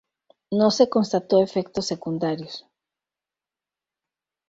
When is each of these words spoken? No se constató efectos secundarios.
No 0.49 0.71
se 0.71 0.89
constató 0.89 1.43
efectos 1.43 1.85
secundarios. 1.85 2.65